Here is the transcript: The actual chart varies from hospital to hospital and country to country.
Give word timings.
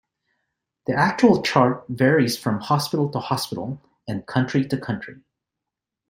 The 0.87 0.95
actual 0.95 1.43
chart 1.43 1.85
varies 1.87 2.35
from 2.35 2.59
hospital 2.59 3.11
to 3.11 3.19
hospital 3.19 3.83
and 4.07 4.25
country 4.25 4.67
to 4.67 4.75
country. 4.79 5.21